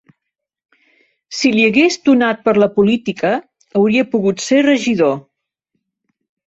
Si 1.39 1.51
li 1.57 1.65
hagués 1.67 1.99
donat 2.09 2.41
per 2.47 2.55
la 2.65 2.71
política, 2.79 3.35
hauria 3.81 4.09
pogut 4.17 4.47
ser 4.49 4.67
regidor 4.71 5.19